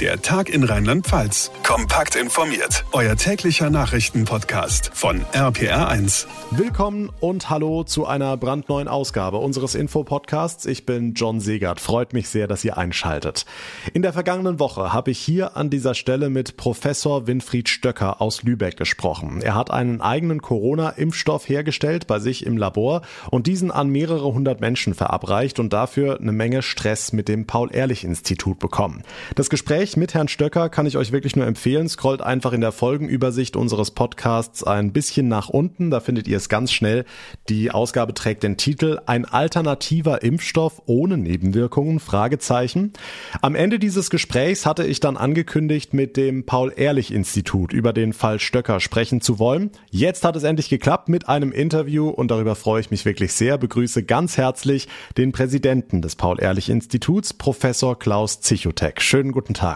[0.00, 1.52] Der Tag in Rheinland-Pfalz.
[1.62, 2.84] Kompakt informiert.
[2.90, 6.26] Euer täglicher Nachrichtenpodcast von RPR1.
[6.50, 10.66] Willkommen und hallo zu einer brandneuen Ausgabe unseres Infopodcasts.
[10.66, 11.78] Ich bin John Segert.
[11.78, 13.46] Freut mich sehr, dass ihr einschaltet.
[13.92, 18.42] In der vergangenen Woche habe ich hier an dieser Stelle mit Professor Winfried Stöcker aus
[18.42, 19.42] Lübeck gesprochen.
[19.42, 24.60] Er hat einen eigenen Corona-Impfstoff hergestellt bei sich im Labor und diesen an mehrere hundert
[24.60, 29.04] Menschen verabreicht und dafür eine Menge Stress mit dem Paul-Ehrlich-Institut bekommen.
[29.36, 31.90] Das Gespräch Gespräch mit Herrn Stöcker kann ich euch wirklich nur empfehlen.
[31.90, 35.90] Scrollt einfach in der Folgenübersicht unseres Podcasts ein bisschen nach unten.
[35.90, 37.04] Da findet ihr es ganz schnell.
[37.50, 42.00] Die Ausgabe trägt den Titel Ein alternativer Impfstoff ohne Nebenwirkungen?
[42.00, 42.94] Fragezeichen.
[43.42, 48.80] Am Ende dieses Gesprächs hatte ich dann angekündigt, mit dem Paul-Ehrlich-Institut über den Fall Stöcker
[48.80, 49.70] sprechen zu wollen.
[49.90, 53.58] Jetzt hat es endlich geklappt mit einem Interview und darüber freue ich mich wirklich sehr.
[53.58, 54.88] Begrüße ganz herzlich
[55.18, 59.02] den Präsidenten des Paul-Ehrlich-Instituts, Professor Klaus Zichotek.
[59.02, 59.73] Schönen guten Tag.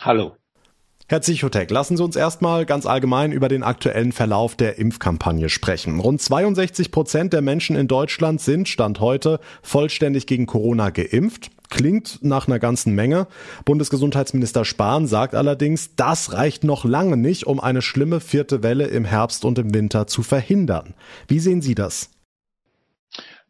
[0.00, 0.36] Hallo.
[1.08, 6.00] Herr Zichotek, lassen Sie uns erstmal ganz allgemein über den aktuellen Verlauf der Impfkampagne sprechen.
[6.00, 11.50] Rund 62 Prozent der Menschen in Deutschland sind, Stand heute, vollständig gegen Corona geimpft.
[11.70, 13.28] Klingt nach einer ganzen Menge.
[13.64, 19.04] Bundesgesundheitsminister Spahn sagt allerdings, das reicht noch lange nicht, um eine schlimme vierte Welle im
[19.04, 20.94] Herbst und im Winter zu verhindern.
[21.28, 22.10] Wie sehen Sie das?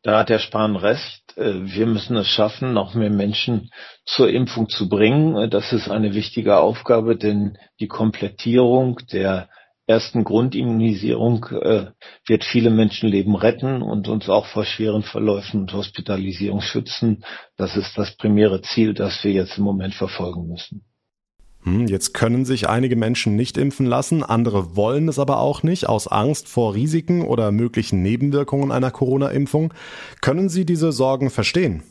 [0.03, 1.26] Da hat Herr Spahn recht.
[1.37, 3.71] Äh, wir müssen es schaffen, noch mehr Menschen
[4.05, 5.51] zur Impfung zu bringen.
[5.51, 9.49] Das ist eine wichtige Aufgabe, denn die Komplettierung der
[9.87, 11.87] ersten Grundimmunisierung äh,
[12.27, 17.25] wird viele Menschenleben retten und uns auch vor schweren Verläufen und Hospitalisierung schützen.
[17.57, 20.85] Das ist das primäre Ziel, das wir jetzt im Moment verfolgen müssen.
[21.67, 25.89] Hm, jetzt können sich einige Menschen nicht impfen lassen, andere wollen es aber auch nicht,
[25.89, 29.75] aus Angst vor Risiken oder möglichen Nebenwirkungen einer Corona-Impfung.
[30.21, 31.83] Können Sie diese Sorgen verstehen?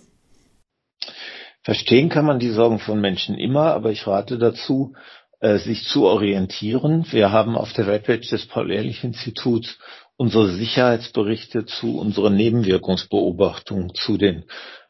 [1.62, 4.94] Verstehen kann man die Sorgen von Menschen immer, aber ich rate dazu,
[5.42, 7.06] äh, sich zu orientieren.
[7.10, 9.78] Wir haben auf der Webpage des Paul-Ehrlich-Instituts
[10.16, 14.46] unsere Sicherheitsberichte zu unseren Nebenwirkungsbeobachtungen zu den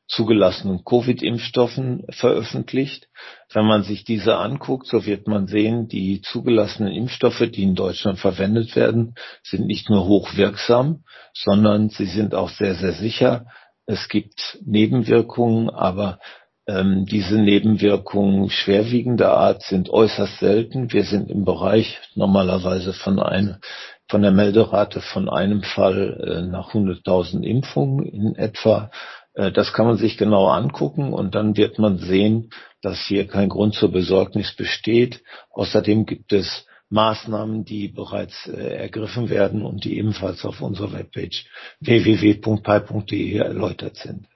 [0.08, 3.08] zugelassenen Covid-Impfstoffen veröffentlicht.
[3.54, 8.20] Wenn man sich diese anguckt, so wird man sehen, die zugelassenen Impfstoffe, die in Deutschland
[8.20, 13.48] verwendet werden, sind nicht nur hochwirksam, sondern sie sind auch sehr, sehr sicher.
[13.88, 16.20] Es gibt Nebenwirkungen, aber
[16.68, 20.92] ähm, diese Nebenwirkungen schwerwiegender Art sind äußerst selten.
[20.92, 23.58] Wir sind im Bereich normalerweise von einem
[24.08, 28.92] von der Melderate von einem Fall äh, nach 100.000 Impfungen in etwa.
[29.36, 32.50] Äh, das kann man sich genau angucken und dann wird man sehen,
[32.82, 35.22] dass hier kein Grund zur Besorgnis besteht.
[35.52, 41.46] Außerdem gibt es Maßnahmen, die bereits äh, ergriffen werden und die ebenfalls auf unserer Webpage
[41.80, 44.28] www.pi.de erläutert sind.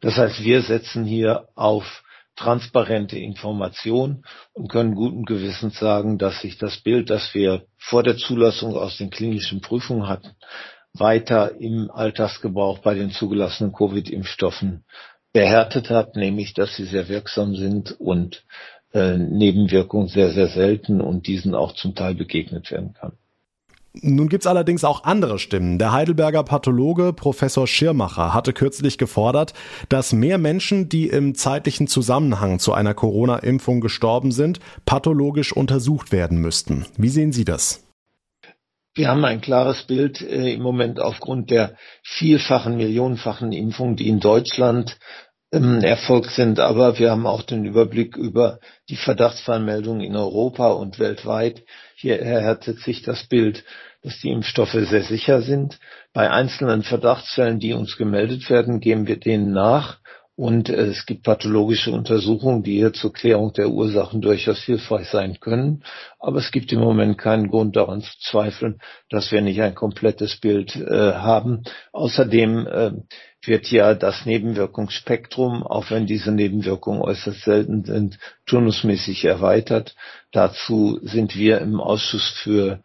[0.00, 2.02] Das heißt, wir setzen hier auf
[2.34, 8.16] transparente Information und können guten Gewissens sagen, dass sich das Bild, das wir vor der
[8.16, 10.30] Zulassung aus den klinischen Prüfungen hatten,
[11.00, 14.84] weiter im Alltagsgebrauch bei den zugelassenen Covid-Impfstoffen
[15.32, 18.44] behärtet hat, nämlich dass sie sehr wirksam sind und
[18.92, 23.12] äh, Nebenwirkungen sehr, sehr selten und diesen auch zum Teil begegnet werden kann.
[24.00, 25.78] Nun gibt's allerdings auch andere Stimmen.
[25.78, 29.54] Der Heidelberger Pathologe Professor Schirmacher hatte kürzlich gefordert,
[29.88, 36.38] dass mehr Menschen, die im zeitlichen Zusammenhang zu einer Corona-Impfung gestorben sind, pathologisch untersucht werden
[36.38, 36.86] müssten.
[36.96, 37.87] Wie sehen Sie das?
[38.98, 44.18] Wir haben ein klares Bild äh, im Moment aufgrund der vielfachen, millionenfachen Impfungen, die in
[44.18, 44.98] Deutschland
[45.52, 46.58] ähm, erfolgt sind.
[46.58, 48.58] Aber wir haben auch den Überblick über
[48.88, 51.62] die Verdachtsfallmeldungen in Europa und weltweit.
[51.94, 53.62] Hier erhärtet sich das Bild,
[54.02, 55.78] dass die Impfstoffe sehr sicher sind.
[56.12, 60.00] Bei einzelnen Verdachtsfällen, die uns gemeldet werden, geben wir denen nach
[60.38, 65.82] und es gibt pathologische Untersuchungen, die hier zur Klärung der Ursachen durchaus hilfreich sein können.
[66.20, 68.78] Aber es gibt im Moment keinen Grund daran zu zweifeln,
[69.10, 71.64] dass wir nicht ein komplettes Bild äh, haben.
[71.90, 72.92] Außerdem äh,
[73.42, 79.96] wird ja das Nebenwirkungsspektrum, auch wenn diese Nebenwirkungen äußerst selten sind, turnusmäßig erweitert.
[80.30, 82.80] Dazu sind wir im Ausschuss für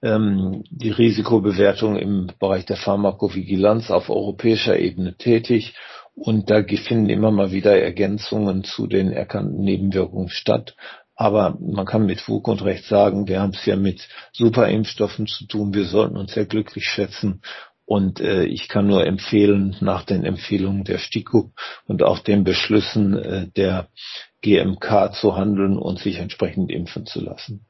[0.00, 5.74] ähm, die Risikobewertung im Bereich der Pharmakovigilanz auf europäischer Ebene tätig
[6.18, 10.74] und da finden immer mal wieder Ergänzungen zu den erkannten Nebenwirkungen statt.
[11.14, 15.46] Aber man kann mit Fug und Recht sagen, wir haben es ja mit Superimpfstoffen zu
[15.46, 15.74] tun.
[15.74, 17.42] Wir sollten uns sehr glücklich schätzen.
[17.84, 21.52] Und äh, ich kann nur empfehlen, nach den Empfehlungen der STIKO
[21.86, 23.88] und auch den Beschlüssen äh, der
[24.42, 27.67] GMK zu handeln und sich entsprechend impfen zu lassen.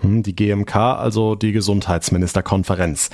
[0.00, 3.10] Hm, die GMK, also die Gesundheitsministerkonferenz.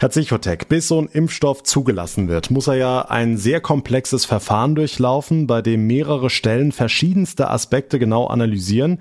[0.00, 4.74] Herr Zichotek, bis so ein Impfstoff zugelassen wird, muss er ja ein sehr komplexes Verfahren
[4.74, 8.98] durchlaufen, bei dem mehrere Stellen verschiedenste Aspekte genau analysieren.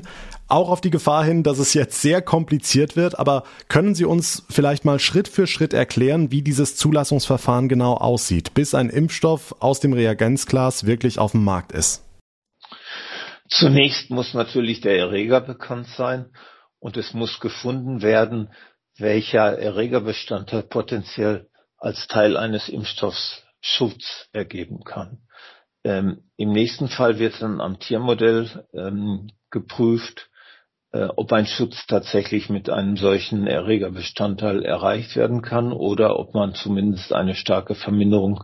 [0.48, 4.44] Auch auf die Gefahr hin, dass es jetzt sehr kompliziert wird, aber können Sie uns
[4.48, 9.80] vielleicht mal Schritt für Schritt erklären, wie dieses Zulassungsverfahren genau aussieht, bis ein Impfstoff aus
[9.80, 12.04] dem Reagenzglas wirklich auf dem Markt ist?
[13.50, 16.28] Zunächst muss natürlich der Erreger bekannt sein
[16.86, 18.50] und es muss gefunden werden,
[19.00, 21.50] welcher Erregerbestandteil potenziell
[21.80, 25.18] als Teil eines Impfstoffs Schutz ergeben kann.
[25.84, 30.30] Ähm, Im nächsten Fall wird dann am Tiermodell ähm, geprüft,
[30.92, 36.54] äh, ob ein Schutz tatsächlich mit einem solchen Erregerbestandteil erreicht werden kann oder ob man
[36.54, 38.44] zumindest eine starke Verminderung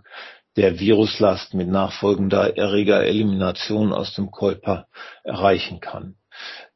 [0.55, 4.87] der Viruslast mit nachfolgender Erregerelimination aus dem Körper
[5.23, 6.15] erreichen kann.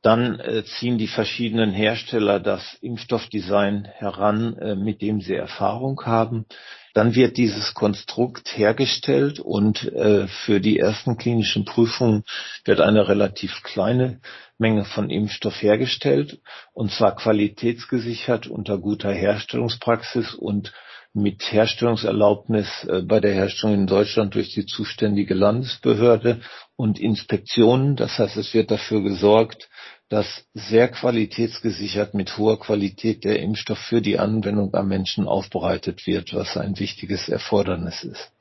[0.01, 6.45] Dann äh, ziehen die verschiedenen Hersteller das Impfstoffdesign heran, äh, mit dem sie Erfahrung haben.
[6.93, 12.23] Dann wird dieses Konstrukt hergestellt und äh, für die ersten klinischen Prüfungen
[12.63, 14.21] wird eine relativ kleine
[14.57, 16.39] Menge von Impfstoff hergestellt
[16.73, 20.71] und zwar qualitätsgesichert unter guter Herstellungspraxis und
[21.15, 26.41] mit Herstellungserlaubnis äh, bei der Herstellung in Deutschland durch die zuständige Landesbehörde
[26.75, 27.95] und Inspektionen.
[27.95, 29.69] Das heißt, es wird dafür gesorgt,
[30.09, 36.33] dass sehr qualitätsgesichert mit hoher Qualität der Impfstoff für die Anwendung am Menschen aufbereitet wird,
[36.33, 38.31] was ein wichtiges Erfordernis ist.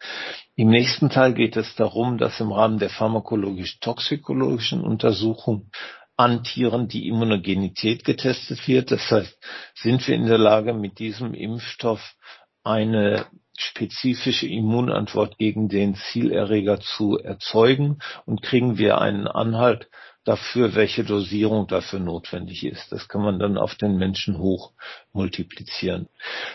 [0.57, 5.71] Im nächsten Teil geht es darum, dass im Rahmen der pharmakologisch-toxikologischen Untersuchung
[6.17, 8.91] an Tieren die Immunogenität getestet wird.
[8.91, 9.37] Das heißt,
[9.75, 12.15] sind wir in der Lage, mit diesem Impfstoff
[12.65, 13.27] eine
[13.57, 19.89] spezifische Immunantwort gegen den Zielerreger zu erzeugen und kriegen wir einen Anhalt
[20.25, 22.91] dafür, welche Dosierung dafür notwendig ist.
[22.91, 24.73] Das kann man dann auf den Menschen hoch
[25.13, 26.09] multiplizieren.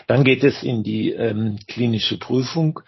[0.08, 2.80] Dann geht es in die ähm, klinische Prüfung.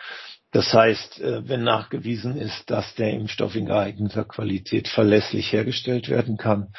[0.50, 6.36] Das heißt, äh, wenn nachgewiesen ist, dass der Impfstoff in geeigneter Qualität verlässlich hergestellt werden
[6.36, 6.74] kann,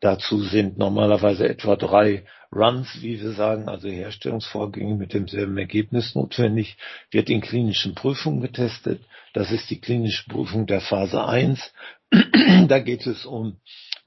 [0.00, 6.76] dazu sind normalerweise etwa drei Runs, wie wir sagen, also Herstellungsvorgänge mit demselben Ergebnis notwendig,
[7.10, 9.02] wird in klinischen Prüfungen getestet.
[9.32, 11.72] Das ist die klinische Prüfung der Phase 1.
[12.68, 13.60] da geht es um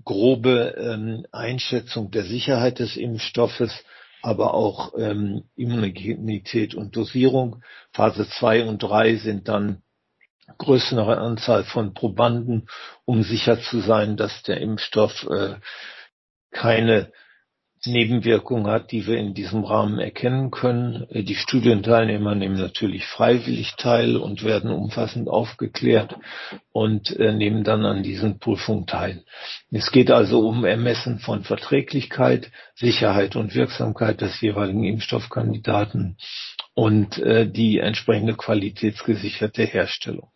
[0.05, 3.83] grobe ähm, Einschätzung der Sicherheit des Impfstoffes,
[4.21, 7.61] aber auch ähm, Immunität und Dosierung.
[7.91, 9.81] Phase 2 und 3 sind dann
[10.57, 12.67] größere Anzahl von Probanden,
[13.05, 15.55] um sicher zu sein, dass der Impfstoff äh,
[16.51, 17.11] keine
[17.85, 21.07] Nebenwirkungen hat, die wir in diesem Rahmen erkennen können.
[21.09, 26.15] Äh, die Studienteilnehmer nehmen natürlich freiwillig teil und werden umfassend aufgeklärt
[26.71, 29.23] und äh, nehmen dann an diesen Prüfungen teil.
[29.71, 36.17] Es geht also um Ermessen von Verträglichkeit, Sicherheit und Wirksamkeit des jeweiligen Impfstoffkandidaten
[36.73, 40.29] und äh, die entsprechende qualitätsgesicherte Herstellung.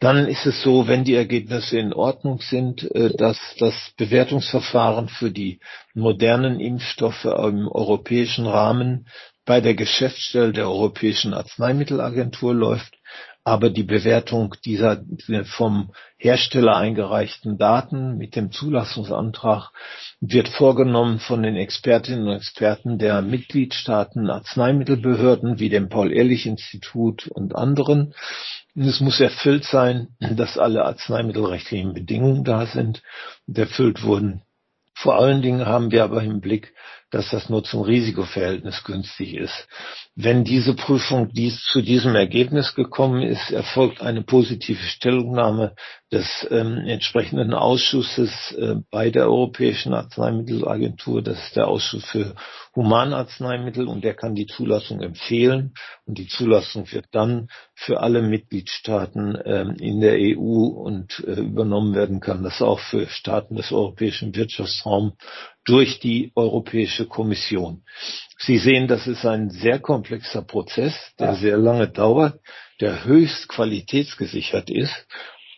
[0.00, 5.30] Dann ist es so, wenn die Ergebnisse in Ordnung sind, äh, dass das Bewertungsverfahren für
[5.30, 5.60] die
[5.94, 9.06] modernen Impfstoffe im europäischen Rahmen
[9.44, 12.94] bei der Geschäftsstelle der Europäischen Arzneimittelagentur läuft
[13.44, 15.02] aber die Bewertung dieser
[15.44, 19.70] vom Hersteller eingereichten Daten mit dem Zulassungsantrag
[20.20, 28.14] wird vorgenommen von den Expertinnen und Experten der Mitgliedstaaten, Arzneimittelbehörden wie dem Paul-Ehrlich-Institut und anderen.
[28.74, 33.02] Es muss erfüllt sein, dass alle arzneimittelrechtlichen Bedingungen da sind
[33.46, 34.42] und erfüllt wurden.
[34.94, 36.74] Vor allen Dingen haben wir aber im Blick,
[37.12, 39.68] dass das nur zum Risikoverhältnis günstig ist.
[40.16, 45.74] Wenn diese Prüfung dies zu diesem Ergebnis gekommen ist, erfolgt eine positive Stellungnahme
[46.10, 51.22] des ähm, entsprechenden Ausschusses äh, bei der Europäischen Arzneimittelagentur.
[51.22, 52.34] Das ist der Ausschuss für
[52.74, 55.74] Humanarzneimittel und der kann die Zulassung empfehlen
[56.06, 61.94] und die Zulassung wird dann für alle Mitgliedstaaten ähm, in der EU und äh, übernommen
[61.94, 65.12] werden kann, das auch für Staaten des europäischen Wirtschaftsraums
[65.64, 67.82] durch die Europäische Kommission.
[68.38, 72.40] Sie sehen, das ist ein sehr komplexer Prozess, der sehr lange dauert,
[72.80, 75.06] der höchst qualitätsgesichert ist.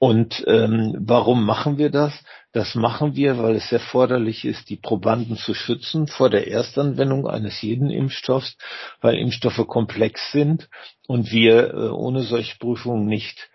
[0.01, 2.13] Und ähm, warum machen wir das?
[2.53, 7.63] Das machen wir, weil es erforderlich ist, die Probanden zu schützen vor der Erstanwendung eines
[7.63, 8.57] jeden Impfstoffs,
[9.01, 10.69] weil Impfstoffe komplex sind
[11.09, 13.49] und wir äh, ohne solche Prüfungen nicht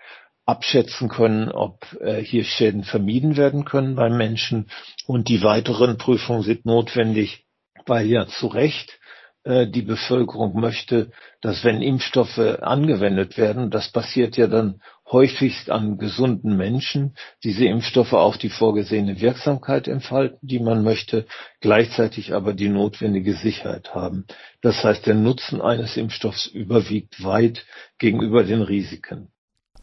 [0.50, 4.70] abschätzen können, ob äh, hier Schäden vermieden werden können beim Menschen.
[5.06, 7.46] Und die weiteren Prüfungen sind notwendig,
[7.86, 9.00] weil ja zu Recht
[9.44, 15.98] äh, die Bevölkerung möchte, dass wenn Impfstoffe angewendet werden, das passiert ja dann häufigst an
[15.98, 21.26] gesunden Menschen, diese Impfstoffe auch die vorgesehene Wirksamkeit entfalten, die man möchte,
[21.62, 24.26] gleichzeitig aber die notwendige Sicherheit haben.
[24.62, 27.66] Das heißt, der Nutzen eines Impfstoffs überwiegt weit
[27.98, 29.32] gegenüber den Risiken.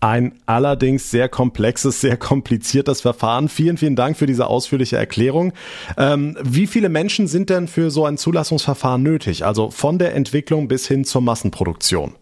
[0.06, 3.48] Ein allerdings sehr komplexes, sehr kompliziertes Verfahren.
[3.48, 5.52] Vielen, vielen Dank für diese ausführliche Erklärung.
[5.98, 9.44] Ähm, wie viele Menschen sind denn für so ein Zulassungsverfahren nötig?
[9.44, 12.14] Also von der Entwicklung bis hin zur Massenproduktion?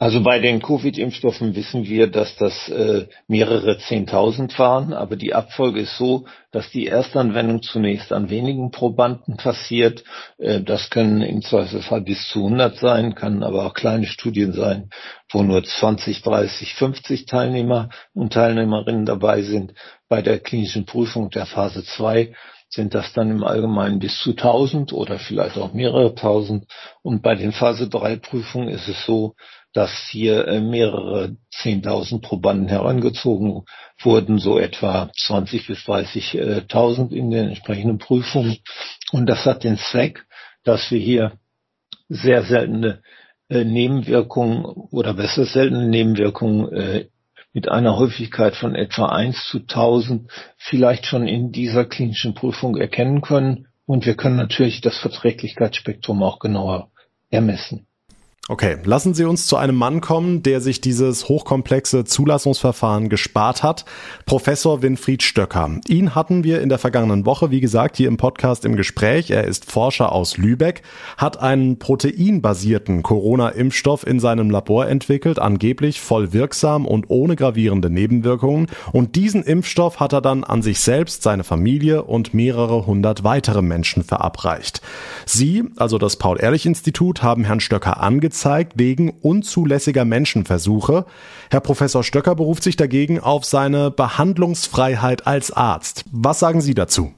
[0.00, 5.80] Also bei den Covid-Impfstoffen wissen wir, dass das äh, mehrere Zehntausend waren, aber die Abfolge
[5.80, 10.04] ist so, dass die Erstanwendung zunächst an wenigen Probanden passiert.
[10.38, 14.90] Äh, das können im Zweifelsfall bis zu 100 sein, kann aber auch kleine Studien sein,
[15.32, 19.74] wo nur 20, 30, 50 Teilnehmer und Teilnehmerinnen dabei sind.
[20.08, 22.34] Bei der klinischen Prüfung der Phase 2
[22.70, 26.66] sind das dann im Allgemeinen bis zu 1000 oder vielleicht auch mehrere tausend.
[27.02, 29.34] Und bei den Phase 3 Prüfungen ist es so,
[29.72, 33.64] dass hier äh, mehrere 10.000 Probanden herangezogen
[34.00, 38.58] wurden, so etwa 20 bis 30.000 in den entsprechenden Prüfungen.
[39.12, 40.24] Und das hat den Zweck,
[40.64, 41.32] dass wir hier
[42.08, 43.02] sehr seltene
[43.48, 47.08] äh, Nebenwirkungen oder besser seltene Nebenwirkungen äh,
[47.52, 53.20] mit einer Häufigkeit von etwa 1 zu 1000 vielleicht schon in dieser klinischen Prüfung erkennen
[53.20, 53.66] können.
[53.84, 56.90] Und wir können natürlich das Verträglichkeitsspektrum auch genauer
[57.30, 57.87] ermessen.
[58.50, 63.84] Okay, lassen Sie uns zu einem Mann kommen, der sich dieses hochkomplexe Zulassungsverfahren gespart hat.
[64.24, 65.78] Professor Winfried Stöcker.
[65.86, 69.30] Ihn hatten wir in der vergangenen Woche, wie gesagt, hier im Podcast im Gespräch.
[69.30, 70.80] Er ist Forscher aus Lübeck,
[71.18, 78.68] hat einen proteinbasierten Corona-Impfstoff in seinem Labor entwickelt, angeblich voll wirksam und ohne gravierende Nebenwirkungen.
[78.92, 83.60] Und diesen Impfstoff hat er dann an sich selbst, seine Familie und mehrere hundert weitere
[83.60, 84.80] Menschen verabreicht.
[85.26, 91.06] Sie, also das Paul-Ehrlich-Institut, haben Herrn Stöcker angezeigt, angezeigt wegen unzulässiger Menschenversuche.
[91.50, 96.04] Herr Professor Stöcker beruft sich dagegen auf seine Behandlungsfreiheit als Arzt.
[96.12, 97.14] Was sagen Sie dazu?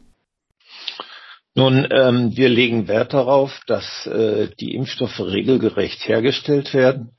[1.54, 7.10] Nun, ähm, wir legen Wert darauf, dass äh, die Impfstoffe regelgerecht hergestellt werden.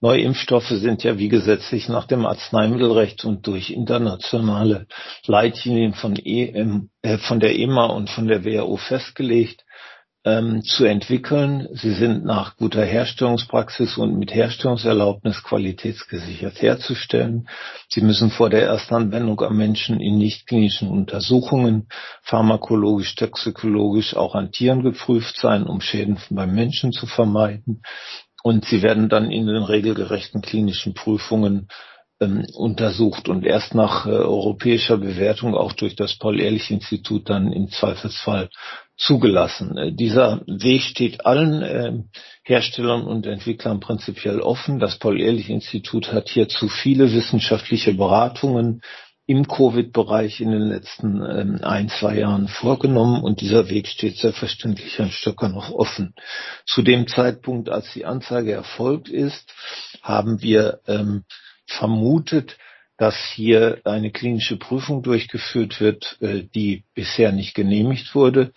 [0.00, 4.86] Neue Impfstoffe sind ja wie gesetzlich nach dem Arzneimittelrecht und durch internationale
[5.26, 9.64] Leitlinien von, EM, äh, von der EMA und von der WHO festgelegt
[10.24, 11.68] ähm, zu entwickeln.
[11.72, 17.48] Sie sind nach guter Herstellungspraxis und mit Herstellungserlaubnis qualitätsgesichert herzustellen.
[17.88, 21.88] Sie müssen vor der Erstanwendung am Menschen in nichtklinischen Untersuchungen
[22.22, 27.82] pharmakologisch, toxikologisch auch an Tieren geprüft sein, um Schäden beim Menschen zu vermeiden.
[28.42, 31.68] Und sie werden dann in den regelgerechten klinischen Prüfungen
[32.20, 38.50] ähm, untersucht und erst nach äh, europäischer Bewertung auch durch das Paul-Ehrlich-Institut dann im Zweifelsfall
[38.96, 39.76] zugelassen.
[39.76, 41.92] Äh, dieser Weg steht allen äh,
[42.42, 44.78] Herstellern und Entwicklern prinzipiell offen.
[44.78, 48.82] Das Paul-Ehrlich-Institut hat hierzu viele wissenschaftliche Beratungen
[49.28, 54.98] im Covid-Bereich in den letzten ähm, ein, zwei Jahren vorgenommen und dieser Weg steht selbstverständlich
[54.98, 56.14] Herrn Stöcker noch offen.
[56.64, 59.52] Zu dem Zeitpunkt, als die Anzeige erfolgt ist,
[60.02, 61.24] haben wir ähm,
[61.70, 62.56] vermutet,
[62.96, 68.52] dass hier eine klinische Prüfung durchgeführt wird, äh, die bisher nicht genehmigt wurde.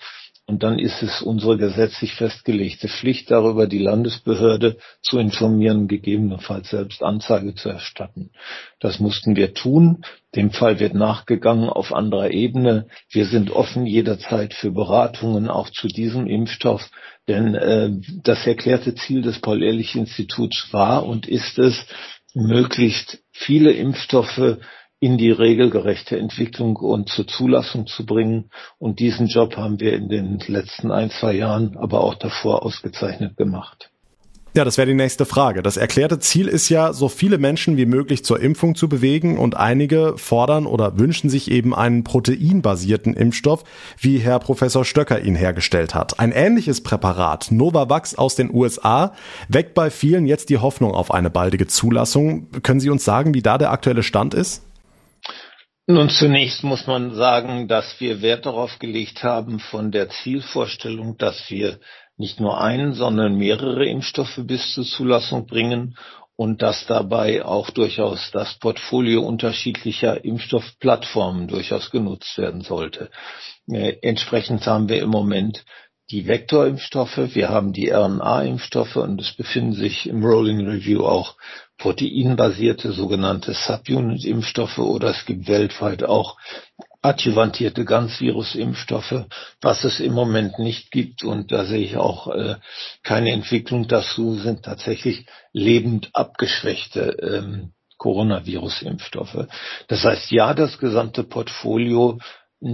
[0.48, 7.04] Und dann ist es unsere gesetzlich festgelegte Pflicht, darüber die Landesbehörde zu informieren, gegebenenfalls selbst
[7.04, 8.32] Anzeige zu erstatten.
[8.80, 10.04] Das mussten wir tun.
[10.36, 12.88] Dem Fall wird nachgegangen auf anderer Ebene.
[13.10, 16.90] Wir sind offen jederzeit für Beratungen auch zu diesem Impfstoff,
[17.30, 17.92] denn äh,
[18.24, 21.86] das erklärte Ziel des Paul-Ehrlich-Instituts war und ist es,
[22.34, 24.58] möglichst viele Impfstoffe
[25.00, 28.52] in die regelgerechte Entwicklung und zur Zulassung zu bringen.
[28.78, 33.36] Und diesen Job haben wir in den letzten ein, zwei Jahren, aber auch davor ausgezeichnet
[33.36, 33.91] gemacht.
[34.54, 35.64] Ja, das wäre die nächste Frage.
[35.64, 39.56] Das erklärte Ziel ist ja, so viele Menschen wie möglich zur Impfung zu bewegen und
[39.56, 43.64] einige fordern oder wünschen sich eben einen proteinbasierten Impfstoff,
[43.98, 46.20] wie Herr Professor Stöcker ihn hergestellt hat.
[46.20, 49.14] Ein ähnliches Präparat, Novavax aus den USA,
[49.48, 52.48] weckt bei vielen jetzt die Hoffnung auf eine baldige Zulassung.
[52.62, 54.64] Können Sie uns sagen, wie da der aktuelle Stand ist?
[55.88, 61.50] Nun, zunächst muss man sagen, dass wir Wert darauf gelegt haben von der Zielvorstellung, dass
[61.50, 61.80] wir
[62.22, 65.98] nicht nur einen, sondern mehrere Impfstoffe bis zur Zulassung bringen
[66.38, 73.10] und dass dabei auch durchaus das Portfolio unterschiedlicher Impfstoffplattformen durchaus genutzt werden sollte.
[73.68, 75.66] Äh, entsprechend haben wir im Moment
[76.12, 81.38] die Vektorimpfstoffe, wir haben die RNA-Impfstoffe und es befinden sich im Rolling Review auch
[81.78, 86.38] proteinbasierte sogenannte Subunit-Impfstoffe oder es gibt weltweit auch
[87.02, 89.26] adjuvantierte Ganzvirusimpfstoffe,
[89.62, 91.24] was es im Moment nicht gibt.
[91.24, 92.56] Und da sehe ich auch äh,
[93.04, 99.48] keine Entwicklung dazu, sind tatsächlich lebend abgeschwächte ähm, Coronavirus-Impfstoffe.
[99.88, 102.20] Das heißt, ja, das gesamte Portfolio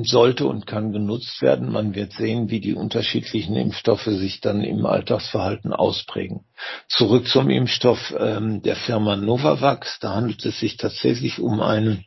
[0.03, 1.71] sollte und kann genutzt werden.
[1.71, 6.41] Man wird sehen, wie die unterschiedlichen Impfstoffe sich dann im Alltagsverhalten ausprägen.
[6.89, 9.99] Zurück zum Impfstoff ähm, der Firma Novavax.
[9.99, 12.05] Da handelt es sich tatsächlich um einen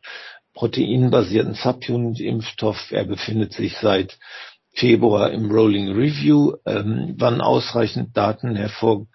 [0.55, 2.91] proteinbasierten Subunit-Impfstoff.
[2.93, 4.19] Er befindet sich seit
[4.73, 6.55] Februar im Rolling Review.
[6.67, 9.07] Ähm, wann ausreichend Daten hervor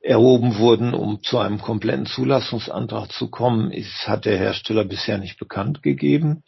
[0.00, 5.38] erhoben wurden, um zu einem kompletten Zulassungsantrag zu kommen, ist, hat der Hersteller bisher nicht
[5.38, 6.42] bekannt gegeben.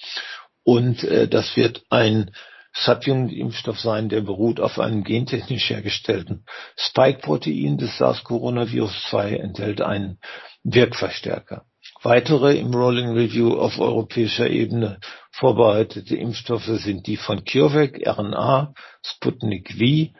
[0.62, 2.33] Und äh, das wird ein
[2.75, 6.45] Subunit-Impfstoff sein, der beruht auf einem gentechnisch hergestellten
[6.76, 10.19] Spike-Protein des SARS-Coronavirus 2, enthält einen
[10.62, 11.65] Wirkverstärker.
[12.09, 15.01] Weitere im Rolling Review auf europäischer Ebene
[15.33, 20.15] vorbereitete Impfstoffe sind die von CureVac, RNA, Sputnik V,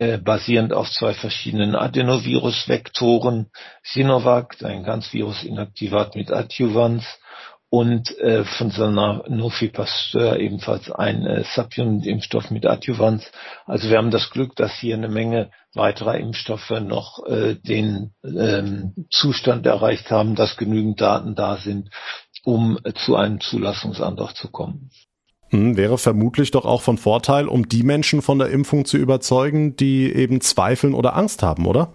[0.00, 3.52] äh, basierend auf zwei verschiedenen Adenovirus-Vektoren,
[3.84, 7.06] Sinovac, ein Ganzvirus-Inaktivat mit Adjuvans
[7.70, 13.30] und äh, von Sanofi Pasteur ebenfalls ein äh, Subunit-Impfstoff mit Adjuvans.
[13.66, 18.94] Also wir haben das Glück, dass hier eine Menge weiterer Impfstoffe noch äh, den ähm,
[19.10, 21.90] Zustand erreicht haben, dass genügend Daten da sind,
[22.42, 24.90] um äh, zu einem Zulassungsantrag zu kommen.
[25.50, 29.76] Hm, wäre vermutlich doch auch von Vorteil, um die Menschen von der Impfung zu überzeugen,
[29.76, 31.92] die eben zweifeln oder Angst haben, oder?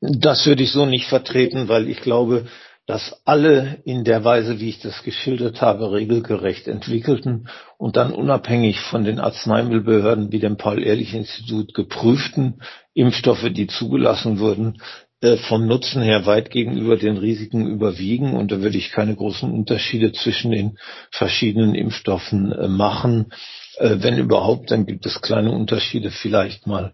[0.00, 2.46] Das würde ich so nicht vertreten, weil ich glaube,
[2.86, 7.48] dass alle in der Weise, wie ich das geschildert habe, regelgerecht entwickelten
[7.78, 12.60] und dann unabhängig von den Arzneimittelbehörden wie dem Paul-Ehrlich-Institut geprüften
[12.92, 14.78] Impfstoffe, die zugelassen wurden,
[15.22, 18.34] äh, vom Nutzen her weit gegenüber den Risiken überwiegen.
[18.34, 20.78] Und da würde ich keine großen Unterschiede zwischen den
[21.12, 23.32] verschiedenen Impfstoffen äh, machen.
[23.76, 26.92] Äh, wenn überhaupt, dann gibt es kleine Unterschiede vielleicht mal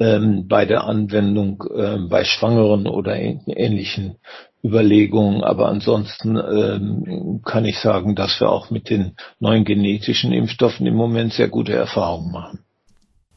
[0.00, 1.62] ähm, bei der Anwendung
[2.08, 4.16] bei Schwangeren oder ähnlichen
[4.64, 5.42] Überlegungen.
[5.42, 10.94] Aber ansonsten ähm, kann ich sagen, dass wir auch mit den neuen genetischen Impfstoffen im
[10.94, 12.60] Moment sehr gute Erfahrungen machen.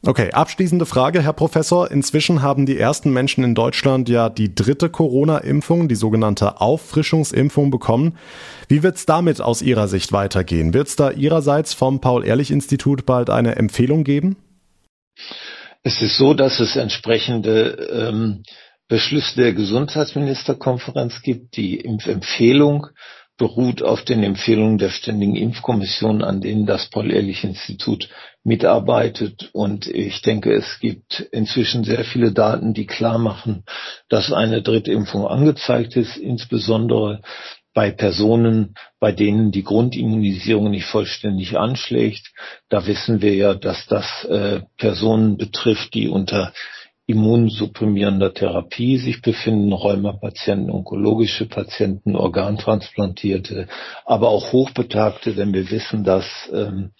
[0.05, 1.89] Okay, abschließende Frage, Herr Professor.
[1.89, 8.17] Inzwischen haben die ersten Menschen in Deutschland ja die dritte Corona-Impfung, die sogenannte Auffrischungsimpfung bekommen.
[8.67, 10.73] Wie wird es damit aus Ihrer Sicht weitergehen?
[10.73, 14.35] Wird es da Ihrerseits vom Paul-Ehrlich-Institut bald eine Empfehlung geben?
[15.83, 18.43] Es ist so, dass es entsprechende ähm,
[18.93, 21.57] Beschlüsse der Gesundheitsministerkonferenz gibt.
[21.57, 22.85] Die Impfempfehlung
[23.39, 28.07] beruht auf den Empfehlungen der Ständigen Impfkommission, an denen das Paul-Ehrlich-Institut
[28.43, 29.49] mitarbeitet.
[29.51, 33.63] Und ich denke, es gibt inzwischen sehr viele Daten, die klar machen,
[34.09, 37.23] dass eine Drittimpfung angezeigt ist, insbesondere
[37.73, 42.31] bei Personen, bei denen die Grundimmunisierung nicht vollständig anschlägt.
[42.69, 46.53] Da wissen wir ja, dass das äh, Personen betrifft, die unter
[47.13, 53.67] immunsupprimierender Therapie sich befinden, Rheumapatienten, onkologische Patienten, Organtransplantierte,
[54.05, 56.91] aber auch Hochbetagte, denn wir wissen, dass ähm,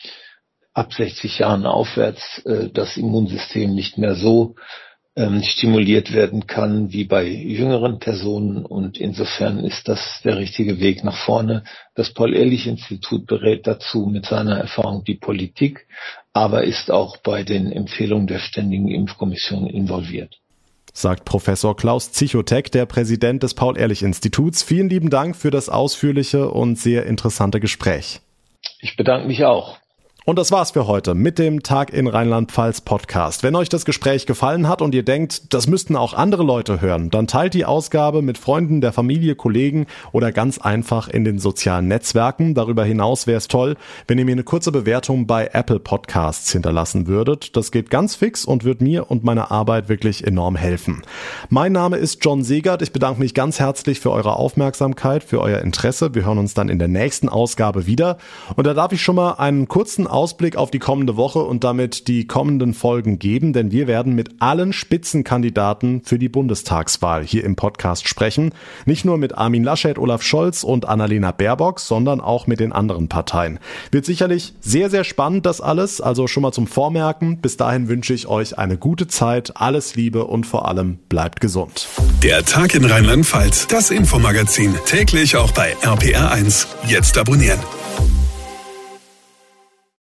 [0.74, 4.56] ab 60 Jahren aufwärts äh, das Immunsystem nicht mehr so
[5.16, 8.66] ähm, stimuliert werden kann wie bei jüngeren Personen.
[8.66, 11.64] Und insofern ist das der richtige Weg nach vorne.
[11.96, 15.88] Das Paul-Ehrlich-Institut berät dazu mit seiner Erfahrung die Politik,
[16.34, 20.40] aber ist auch bei den Empfehlungen der Ständigen Impfkommission involviert
[20.94, 24.64] sagt Professor Klaus Zichotek, der Präsident des Paul-Ehrlich-Instituts.
[24.64, 28.22] Vielen lieben Dank für das ausführliche und sehr interessante Gespräch.
[28.80, 29.80] Ich bedanke mich auch.
[30.26, 33.44] Und das war's für heute mit dem Tag in Rheinland-Pfalz Podcast.
[33.44, 37.10] Wenn euch das Gespräch gefallen hat und ihr denkt, das müssten auch andere Leute hören,
[37.10, 41.90] dann teilt die Ausgabe mit Freunden der Familie, Kollegen oder ganz einfach in den sozialen
[41.90, 42.54] Netzwerken.
[42.54, 43.76] Darüber hinaus wäre es toll,
[44.08, 47.58] wenn ihr mir eine kurze Bewertung bei Apple Podcasts hinterlassen würdet.
[47.58, 51.02] Das geht ganz fix und wird mir und meiner Arbeit wirklich enorm helfen.
[51.50, 52.82] Mein Name ist John Segert.
[52.82, 56.16] Ich bedanke mich ganz herzlich für eure Aufmerksamkeit, für euer Interesse.
[56.16, 58.18] Wir hören uns dann in der nächsten Ausgabe wieder.
[58.56, 62.08] Und da darf ich schon mal einen kurzen Ausblick auf die kommende Woche und damit
[62.08, 67.56] die kommenden Folgen geben, denn wir werden mit allen Spitzenkandidaten für die Bundestagswahl hier im
[67.56, 68.54] Podcast sprechen.
[68.86, 73.10] Nicht nur mit Armin Laschet, Olaf Scholz und Annalena Baerbock, sondern auch mit den anderen
[73.10, 73.60] Parteien.
[73.92, 77.40] Wird sicherlich sehr, sehr spannend das alles, also schon mal zum Vormerken.
[77.40, 81.88] Bis dahin wünsche ich euch eine gute Zeit, alles Liebe und vor allem bleibt gesund.
[82.22, 86.68] Der Tag in Rheinland-Pfalz, das Infomagazin, täglich auch bei RPR1.
[86.88, 87.60] Jetzt abonnieren.